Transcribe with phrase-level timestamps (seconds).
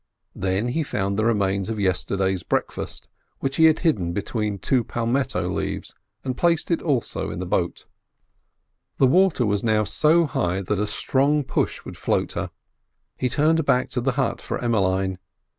[0.35, 3.07] Then he found the remains of yesterday's breakfast,
[3.39, 5.93] which he had hidden between two palmetto leaves,
[6.23, 7.85] and placed it also in the boat.
[8.97, 12.49] The water was now so high that a strong push would float her.
[13.15, 15.19] He turned back to the hut for Emmeline.